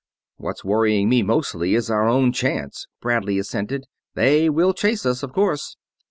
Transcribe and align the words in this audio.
"What's 0.37 0.65
worrying 0.65 1.09
me 1.09 1.21
mostly 1.21 1.75
is 1.75 1.91
our 1.91 2.07
own 2.07 2.31
chance," 2.31 2.87
Bradley 3.01 3.37
assented. 3.37 3.85
"They 4.15 4.49
will 4.49 4.73
chase 4.73 5.05
us, 5.05 5.21
of 5.21 5.31
course." 5.31 5.77